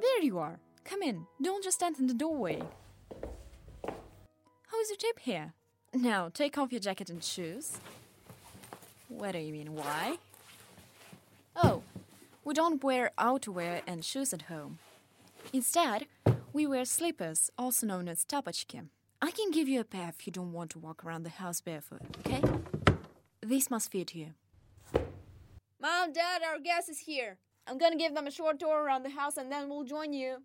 There 0.00 0.22
you 0.22 0.38
are. 0.38 0.58
Come 0.84 1.02
in. 1.02 1.26
Don't 1.42 1.64
just 1.64 1.78
stand 1.78 1.98
in 1.98 2.06
the 2.06 2.14
doorway. 2.14 2.62
How 3.84 4.80
is 4.80 4.90
your 4.90 4.98
trip 4.98 5.18
here? 5.20 5.54
Now, 5.94 6.28
take 6.32 6.58
off 6.58 6.72
your 6.72 6.80
jacket 6.80 7.08
and 7.08 7.24
shoes. 7.24 7.78
What 9.08 9.32
do 9.32 9.38
you 9.38 9.52
mean, 9.52 9.74
why? 9.74 10.18
Oh, 11.54 11.82
we 12.44 12.52
don't 12.52 12.84
wear 12.84 13.12
outerwear 13.18 13.80
and 13.86 14.04
shoes 14.04 14.34
at 14.34 14.42
home. 14.42 14.78
Instead, 15.52 16.06
we 16.52 16.66
wear 16.66 16.84
slippers, 16.84 17.50
also 17.56 17.86
known 17.86 18.08
as 18.08 18.24
tapachki. 18.24 18.88
I 19.22 19.30
can 19.30 19.50
give 19.50 19.68
you 19.68 19.80
a 19.80 19.84
pair 19.84 20.08
if 20.08 20.26
you 20.26 20.32
don't 20.32 20.52
want 20.52 20.70
to 20.72 20.78
walk 20.78 21.04
around 21.04 21.22
the 21.22 21.30
house 21.30 21.60
barefoot, 21.60 22.02
okay? 22.18 22.42
This 23.40 23.70
must 23.70 23.90
fit 23.90 24.14
you. 24.14 24.34
Mom, 25.80 26.12
Dad, 26.12 26.42
our 26.42 26.58
guest 26.58 26.90
is 26.90 27.00
here. 27.00 27.38
I'm 27.66 27.78
gonna 27.78 27.96
give 27.96 28.14
them 28.14 28.26
a 28.26 28.30
short 28.30 28.60
tour 28.60 28.82
around 28.82 29.02
the 29.04 29.10
house 29.10 29.36
and 29.36 29.50
then 29.50 29.68
we'll 29.68 29.84
join 29.84 30.12
you. 30.12 30.42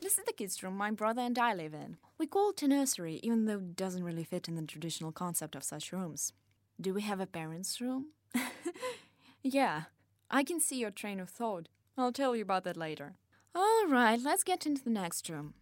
This 0.00 0.18
is 0.18 0.24
the 0.24 0.32
kids' 0.32 0.62
room 0.62 0.76
my 0.76 0.90
brother 0.90 1.22
and 1.22 1.38
I 1.38 1.54
live 1.54 1.74
in. 1.74 1.96
We 2.18 2.26
call 2.26 2.50
it 2.50 2.62
a 2.62 2.68
nursery, 2.68 3.18
even 3.22 3.46
though 3.46 3.58
it 3.58 3.76
doesn't 3.76 4.04
really 4.04 4.24
fit 4.24 4.46
in 4.46 4.54
the 4.54 4.62
traditional 4.62 5.10
concept 5.10 5.56
of 5.56 5.64
such 5.64 5.92
rooms. 5.92 6.32
Do 6.80 6.92
we 6.94 7.02
have 7.02 7.20
a 7.20 7.26
parents' 7.26 7.80
room? 7.80 8.06
yeah, 9.42 9.84
I 10.30 10.44
can 10.44 10.60
see 10.60 10.78
your 10.78 10.90
train 10.90 11.18
of 11.18 11.30
thought. 11.30 11.68
I'll 11.96 12.12
tell 12.12 12.36
you 12.36 12.42
about 12.42 12.64
that 12.64 12.76
later. 12.76 13.16
All 13.54 13.86
right, 13.88 14.20
let's 14.22 14.44
get 14.44 14.66
into 14.66 14.84
the 14.84 14.90
next 14.90 15.28
room. 15.28 15.54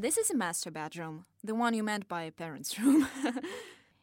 This 0.00 0.16
is 0.16 0.30
a 0.30 0.36
master 0.36 0.70
bedroom, 0.70 1.24
the 1.42 1.56
one 1.56 1.74
you 1.74 1.82
meant 1.82 2.06
by 2.06 2.22
a 2.22 2.30
parents' 2.30 2.78
room. 2.78 3.08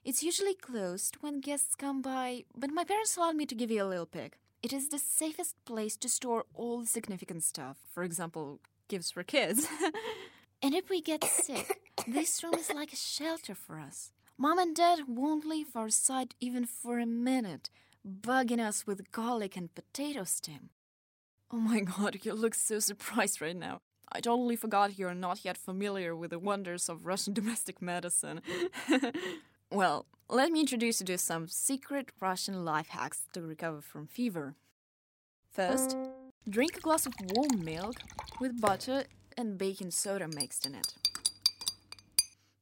it's 0.04 0.22
usually 0.22 0.54
closed 0.54 1.16
when 1.22 1.40
guests 1.40 1.74
come 1.74 2.02
by, 2.02 2.44
but 2.54 2.70
my 2.70 2.84
parents 2.84 3.16
allowed 3.16 3.38
me 3.38 3.46
to 3.46 3.56
give 3.56 3.72
you 3.72 3.82
a 3.82 3.88
little 3.88 4.06
peek. 4.06 4.34
It 4.62 4.74
is 4.74 4.90
the 4.90 5.00
safest 5.00 5.56
place 5.64 5.96
to 5.96 6.10
store 6.10 6.44
all 6.54 6.82
the 6.82 6.86
significant 6.86 7.44
stuff, 7.44 7.78
for 7.94 8.04
example, 8.04 8.60
gifts 8.90 9.12
for 9.12 9.24
kids. 9.24 9.70
and 10.62 10.76
if 10.76 10.90
we 10.90 11.00
get 11.00 11.24
sick, 11.24 11.80
this 12.06 12.44
room 12.44 12.56
is 12.56 12.74
like 12.74 12.92
a 12.92 12.98
shelter 12.98 13.56
for 13.56 13.80
us. 13.80 14.12
Mom 14.38 14.60
and 14.60 14.76
Dad 14.76 15.08
won't 15.08 15.46
leave 15.46 15.78
our 15.78 15.90
side 15.90 16.36
even 16.42 16.66
for 16.66 17.00
a 17.00 17.06
minute, 17.06 17.70
bugging 18.06 18.60
us 18.60 18.86
with 18.86 19.14
garlic 19.14 19.56
and 19.56 19.74
potato 19.74 20.26
steam. 20.26 20.72
Oh 21.54 21.56
my 21.56 21.80
god, 21.98 22.20
you 22.24 22.34
look 22.34 22.54
so 22.54 22.80
surprised 22.80 23.40
right 23.40 23.56
now. 23.56 23.80
I 24.12 24.20
totally 24.22 24.56
forgot 24.56 24.98
you're 24.98 25.14
not 25.14 25.44
yet 25.44 25.58
familiar 25.58 26.16
with 26.16 26.32
the 26.32 26.40
wonders 26.40 26.90
of 26.90 27.06
Russian 27.06 27.34
domestic 27.40 27.82
medicine. 27.82 28.42
well, 29.72 30.06
let 30.30 30.52
me 30.52 30.62
introduce 30.62 31.00
you 31.00 31.06
to 31.08 31.18
some 31.18 31.48
secret 31.48 32.12
Russian 32.20 32.66
life 32.66 32.90
hacks 32.90 33.28
to 33.34 33.42
recover 33.42 33.82
from 33.82 34.08
fever. 34.08 34.56
First, 35.52 35.96
drink 36.50 36.78
a 36.78 36.82
glass 36.82 37.06
of 37.06 37.14
warm 37.34 37.64
milk 37.64 37.96
with 38.40 38.60
butter 38.60 39.06
and 39.38 39.58
baking 39.58 39.92
soda 39.92 40.28
mixed 40.28 40.66
in 40.66 40.76
it. 40.76 40.94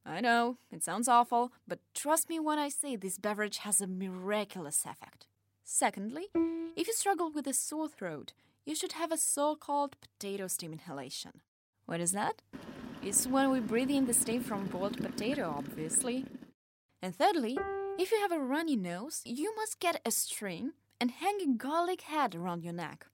I 0.06 0.20
know, 0.20 0.58
it 0.70 0.84
sounds 0.84 1.08
awful, 1.08 1.52
but 1.66 1.78
trust 1.94 2.28
me 2.28 2.38
when 2.38 2.58
I 2.58 2.68
say 2.68 2.94
this 2.94 3.16
beverage 3.16 3.58
has 3.58 3.80
a 3.80 3.86
miraculous 3.86 4.84
effect. 4.84 5.26
Secondly, 5.64 6.26
if 6.76 6.86
you 6.86 6.92
struggle 6.92 7.30
with 7.30 7.46
a 7.46 7.54
sore 7.54 7.88
throat, 7.88 8.34
you 8.64 8.74
should 8.74 8.92
have 8.92 9.12
a 9.12 9.18
so 9.18 9.54
called 9.54 9.96
potato 10.00 10.46
steam 10.46 10.72
inhalation. 10.72 11.40
What 11.86 12.00
is 12.00 12.12
that? 12.12 12.42
It's 13.02 13.26
when 13.26 13.50
we 13.50 13.60
breathe 13.60 13.90
in 13.90 14.06
the 14.06 14.14
steam 14.14 14.42
from 14.42 14.66
boiled 14.66 14.96
potato, 14.96 15.54
obviously. 15.56 16.24
And 17.02 17.14
thirdly, 17.14 17.58
if 17.98 18.10
you 18.10 18.18
have 18.20 18.32
a 18.32 18.38
runny 18.38 18.76
nose, 18.76 19.20
you 19.26 19.54
must 19.54 19.80
get 19.80 20.00
a 20.06 20.10
string 20.10 20.72
and 21.00 21.10
hang 21.10 21.40
a 21.42 21.56
garlic 21.58 22.02
head 22.02 22.34
around 22.34 22.64
your 22.64 22.72
neck. 22.72 23.06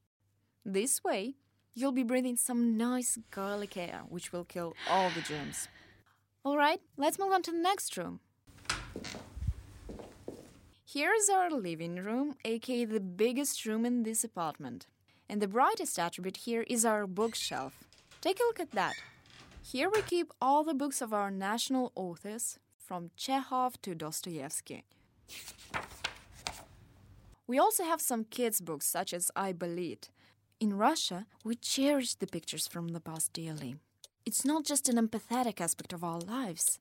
This 0.65 1.03
way, 1.03 1.35
you'll 1.75 1.91
be 1.91 2.05
breathing 2.05 2.37
some 2.37 2.77
nice 2.77 3.19
garlic 3.31 3.77
air, 3.77 4.03
which 4.09 4.33
will 4.33 4.45
kill 4.45 4.75
all 4.89 5.11
the 5.11 5.23
germs. 5.23 5.67
All 6.45 6.57
right, 6.57 6.81
let's 6.97 7.19
move 7.19 7.33
on 7.33 7.43
to 7.43 7.51
the 7.51 7.59
next 7.59 7.97
room. 7.97 8.21
Here's 10.85 11.29
our 11.29 11.51
living 11.51 11.97
room, 11.97 12.37
aka 12.45 12.85
the 12.85 13.01
biggest 13.01 13.65
room 13.67 13.85
in 13.85 14.05
this 14.05 14.23
apartment. 14.23 14.87
And 15.31 15.41
the 15.41 15.47
brightest 15.47 15.97
attribute 15.97 16.39
here 16.39 16.65
is 16.67 16.85
our 16.85 17.07
bookshelf. 17.07 17.85
Take 18.21 18.41
a 18.41 18.43
look 18.43 18.59
at 18.59 18.73
that. 18.73 18.97
Here 19.63 19.89
we 19.89 20.03
keep 20.03 20.33
all 20.43 20.65
the 20.65 20.75
books 20.75 21.01
of 21.01 21.15
our 21.15 21.31
national 21.31 21.93
authors, 21.95 22.59
from 22.77 23.13
Chekhov 23.17 23.81
to 23.83 23.95
Dostoevsky. 23.95 24.83
We 27.47 27.61
also 27.61 27.85
have 27.85 28.01
some 28.01 28.25
kids' 28.25 28.61
books, 28.61 28.87
such 28.87 29.15
as 29.15 29.31
Aibolit. 29.37 30.09
In 30.59 30.77
Russia, 30.77 31.27
we 31.45 31.55
cherish 31.55 32.15
the 32.15 32.27
pictures 32.27 32.67
from 32.67 32.89
the 32.89 32.99
past 32.99 33.33
dearly. 33.33 33.77
It's 34.27 34.45
not 34.45 34.65
just 34.65 34.89
an 34.89 34.97
empathetic 34.97 35.61
aspect 35.61 35.93
of 35.93 36.03
our 36.03 36.19
lives, 36.19 36.81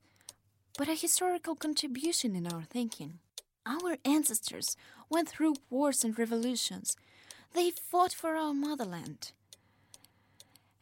but 0.76 0.88
a 0.88 0.94
historical 0.94 1.54
contribution 1.54 2.34
in 2.34 2.48
our 2.52 2.62
thinking. 2.62 3.20
Our 3.64 3.98
ancestors 4.04 4.76
went 5.08 5.28
through 5.28 5.54
wars 5.70 6.02
and 6.02 6.18
revolutions. 6.18 6.96
They 7.53 7.71
fought 7.71 8.13
for 8.13 8.35
our 8.35 8.53
motherland. 8.53 9.31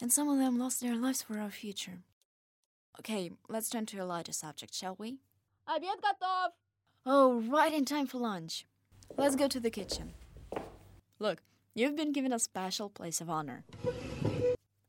And 0.01 0.11
some 0.11 0.27
of 0.27 0.37
them 0.37 0.57
lost 0.57 0.81
their 0.81 0.95
lives 0.95 1.21
for 1.21 1.39
our 1.39 1.51
future. 1.51 1.99
Okay, 2.99 3.31
let's 3.47 3.69
turn 3.69 3.85
to 3.87 3.99
a 3.99 4.05
lighter 4.05 4.33
subject, 4.33 4.73
shall 4.73 4.95
we? 4.97 5.19
Обед 5.67 6.01
готов! 6.01 6.51
Oh, 7.05 7.41
right 7.41 7.73
in 7.73 7.85
time 7.85 8.07
for 8.07 8.17
lunch. 8.17 8.65
Let's 9.17 9.35
go 9.35 9.47
to 9.47 9.59
the 9.59 9.69
kitchen. 9.69 10.13
Look, 11.19 11.41
you've 11.73 11.95
been 11.95 12.11
given 12.11 12.33
a 12.33 12.39
special 12.39 12.89
place 12.89 13.21
of 13.21 13.29
honor. 13.29 13.63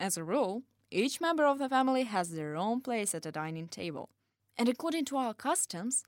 As 0.01 0.17
a 0.17 0.25
rule, 0.25 0.63
each 0.91 1.21
member 1.21 1.45
of 1.45 1.59
the 1.59 1.69
family 1.69 2.05
has 2.05 2.31
their 2.31 2.57
own 2.57 2.81
place 2.81 3.15
at 3.15 3.23
the 3.23 3.33
dining 3.33 3.69
table. 3.69 4.09
And 4.57 4.69
according 4.69 5.05
to 5.07 5.17
our 5.17 5.35
customs, 5.35 6.05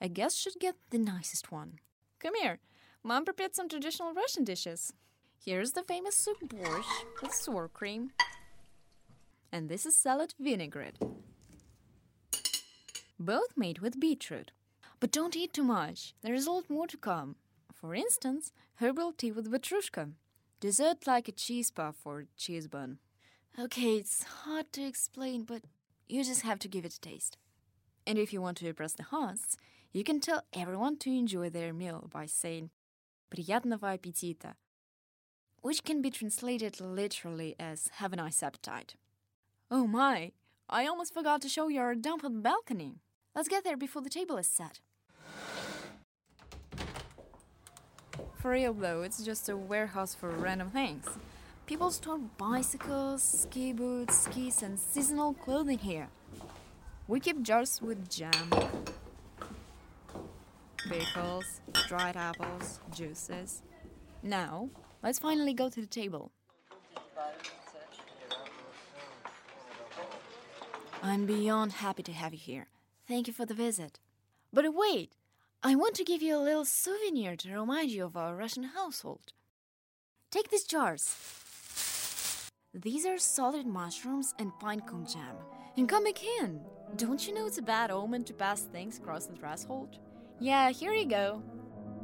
a 0.00 0.08
guest 0.08 0.38
should 0.38 0.58
get 0.58 0.76
the 0.90 0.98
nicest 0.98 1.52
one. 1.52 1.78
Come 2.18 2.34
here. 2.34 2.58
Mom 3.02 3.24
prepared 3.24 3.54
some 3.54 3.68
traditional 3.68 4.14
Russian 4.14 4.44
dishes. 4.44 4.92
Here's 5.45 5.73
the 5.73 5.83
famous 5.83 6.15
soup 6.15 6.39
borscht 6.49 7.21
with 7.21 7.31
sour 7.31 7.67
cream. 7.67 8.09
And 9.51 9.69
this 9.69 9.85
is 9.85 9.95
salad 9.95 10.33
vinaigrette. 10.39 10.97
Both 13.19 13.55
made 13.55 13.77
with 13.77 13.99
beetroot. 13.99 14.53
But 14.99 15.11
don't 15.11 15.35
eat 15.35 15.53
too 15.53 15.63
much. 15.63 16.15
There 16.23 16.33
is 16.33 16.47
a 16.47 16.51
lot 16.51 16.67
more 16.67 16.87
to 16.87 16.97
come. 16.97 17.35
For 17.71 17.93
instance, 17.93 18.53
herbal 18.77 19.11
tea 19.11 19.31
with 19.31 19.51
vatrushka. 19.51 20.13
Dessert 20.59 21.05
like 21.05 21.27
a 21.27 21.31
cheese 21.31 21.69
puff 21.69 21.97
or 22.03 22.25
cheese 22.35 22.67
bun. 22.67 22.97
Okay, 23.59 23.97
it's 23.97 24.23
hard 24.23 24.73
to 24.73 24.83
explain, 24.83 25.43
but 25.43 25.61
you 26.09 26.23
just 26.23 26.41
have 26.41 26.57
to 26.57 26.67
give 26.67 26.85
it 26.85 26.95
a 26.95 26.99
taste. 26.99 27.37
And 28.07 28.17
if 28.17 28.33
you 28.33 28.41
want 28.41 28.57
to 28.57 28.67
impress 28.67 28.93
the 28.93 29.03
hosts, 29.03 29.57
you 29.93 30.03
can 30.03 30.19
tell 30.19 30.41
everyone 30.53 30.97
to 30.97 31.11
enjoy 31.11 31.51
their 31.51 31.71
meal 31.71 32.09
by 32.11 32.25
saying 32.25 32.71
«Приятного 33.29 33.93
аппетита» 33.93 34.55
which 35.65 35.83
can 35.83 35.99
be 35.99 36.11
translated 36.11 36.79
literally 36.79 37.55
as 37.59 37.89
«have 37.95 38.13
a 38.13 38.15
nice 38.15 38.43
appetite». 38.43 38.93
Oh 39.71 39.87
my, 39.87 40.31
I 40.69 40.85
almost 40.85 41.11
forgot 41.11 41.41
to 41.41 41.49
show 41.49 41.69
you 41.69 41.79
our 41.79 41.95
dumped 41.95 42.43
balcony. 42.43 42.99
Let's 43.33 43.47
get 43.47 43.63
there 43.63 43.75
before 43.75 44.03
the 44.03 44.11
table 44.11 44.37
is 44.37 44.45
set. 44.45 44.79
For 48.35 48.51
real 48.51 48.75
though, 48.75 49.01
it's 49.01 49.23
just 49.25 49.49
a 49.49 49.57
warehouse 49.57 50.13
for 50.13 50.29
random 50.29 50.69
things. 50.69 51.07
People 51.65 51.89
store 51.89 52.19
bicycles, 52.37 53.23
ski 53.23 53.73
boots, 53.73 54.19
skis, 54.19 54.61
and 54.61 54.79
seasonal 54.79 55.33
clothing 55.33 55.79
here. 55.79 56.09
We 57.07 57.19
keep 57.19 57.41
jars 57.41 57.81
with 57.81 58.07
jam, 58.07 58.51
pickles, 60.87 61.61
dried 61.87 62.17
apples, 62.17 62.81
juices. 62.93 63.63
Now, 64.21 64.69
let's 65.05 65.19
finally 65.19 65.53
go 65.53 65.69
to 65.69 65.79
the 65.79 65.87
table. 65.87 66.31
I'm 71.03 71.27
beyond 71.27 71.73
happy 71.73 72.01
to 72.03 72.11
have 72.11 72.33
you 72.33 72.39
here. 72.39 72.67
Thank 73.07 73.27
you 73.27 73.33
for 73.33 73.45
the 73.45 73.53
visit. 73.53 73.99
But 74.51 74.65
wait, 74.73 75.13
I 75.63 75.75
want 75.75 75.93
to 75.95 76.03
give 76.03 76.23
you 76.23 76.35
a 76.35 76.41
little 76.41 76.65
souvenir 76.65 77.35
to 77.35 77.53
remind 77.53 77.91
you 77.91 78.03
of 78.03 78.17
our 78.17 78.35
Russian 78.35 78.63
household. 78.63 79.31
Take 80.31 80.49
these 80.49 80.63
jars. 80.63 81.15
These 82.73 83.05
are 83.05 83.19
solid 83.19 83.67
mushrooms 83.67 84.33
and 84.39 84.57
pine 84.59 84.81
cone 84.81 85.05
jam. 85.05 85.35
And 85.77 85.87
come 85.87 86.05
back 86.05 86.23
in. 86.41 86.61
Don't 86.95 87.27
you 87.27 87.33
know 87.33 87.45
it's 87.45 87.59
a 87.59 87.61
bad 87.61 87.91
omen 87.91 88.23
to 88.23 88.33
pass 88.33 88.61
things 88.61 88.97
across 88.97 89.27
the 89.27 89.35
threshold? 89.35 89.99
Yeah, 90.39 90.71
here 90.71 90.93
you 90.93 91.05
go. 91.05 91.43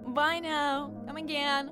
Bye 0.07 0.39
now. 0.39 0.91
Come 1.07 1.17
again. 1.17 1.71